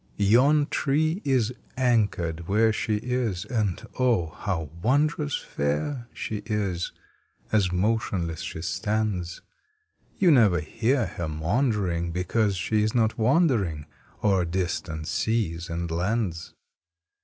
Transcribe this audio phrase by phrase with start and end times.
[0.17, 4.29] Yon Tree is anchored where she is And, oh!
[4.29, 6.91] how wondrous fair she is
[7.51, 9.43] As motionless she stands!
[10.17, 13.85] You never hear her maundering Because she is not wandering
[14.23, 16.55] O er distant seas and lands.